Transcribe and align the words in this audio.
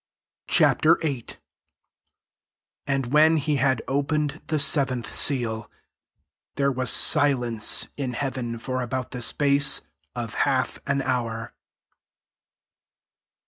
''Ch. 0.47 0.63
VIII. 0.81 1.25
1 1.27 1.37
And 2.87 3.13
when 3.13 3.37
he 3.37 3.57
had 3.57 3.83
opened 3.87 4.41
the 4.47 4.57
seventh 4.57 5.15
seal, 5.15 5.69
there 6.55 6.71
was 6.71 6.89
silence 6.89 7.87
in 7.97 8.13
heaven 8.13 8.57
for 8.57 8.81
about 8.81 9.11
the 9.11 9.21
space 9.21 9.81
of 10.15 10.33
half 10.41 10.79
an 10.87 11.03
hour. 11.03 11.53